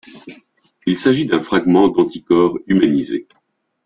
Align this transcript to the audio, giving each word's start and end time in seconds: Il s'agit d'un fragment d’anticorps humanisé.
Il 0.87 0.97
s'agit 0.97 1.27
d'un 1.27 1.39
fragment 1.41 1.87
d’anticorps 1.87 2.57
humanisé. 2.65 3.27